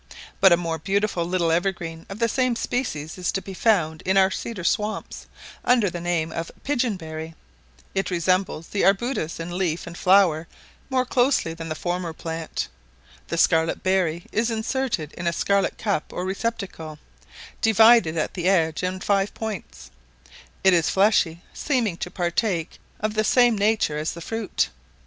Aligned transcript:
But 0.39 0.51
a 0.51 0.57
more 0.57 0.79
beautiful 0.79 1.25
little 1.25 1.51
evergreen 1.51 2.07
of 2.09 2.17
the 2.17 2.27
same 2.27 2.55
species 2.55 3.19
is 3.19 3.31
to 3.33 3.39
be 3.39 3.53
found 3.53 4.01
in 4.01 4.17
our 4.17 4.31
cedar 4.31 4.63
swamps, 4.63 5.27
under 5.63 5.91
the 5.91 6.01
name 6.01 6.31
of 6.31 6.49
pigeon 6.63 6.97
berry; 6.97 7.35
it 7.93 8.09
resembles 8.09 8.69
the 8.69 8.83
arbutus 8.83 9.39
in 9.39 9.55
leaf 9.59 9.85
and 9.85 9.95
flower 9.95 10.47
more 10.89 11.05
closely 11.05 11.53
than 11.53 11.69
the 11.69 11.75
former 11.75 12.13
plant; 12.13 12.67
the 13.27 13.37
scarlet 13.37 13.83
berry 13.83 14.25
is 14.31 14.49
inserted 14.49 15.13
in 15.13 15.27
a 15.27 15.31
scarlet 15.31 15.77
cup 15.77 16.11
or 16.11 16.25
receptacle, 16.25 16.97
divided 17.61 18.17
at 18.17 18.33
the 18.33 18.49
edge 18.49 18.81
in 18.81 19.01
five 19.01 19.31
points; 19.35 19.91
it 20.63 20.73
is 20.73 20.89
fleshy, 20.89 21.43
seeming 21.53 21.95
to 21.97 22.09
partake 22.09 22.79
of 23.01 23.13
the 23.13 23.23
same 23.23 23.55
nature 23.55 23.99
as 23.99 24.13
the 24.13 24.21
fruit. 24.21 24.69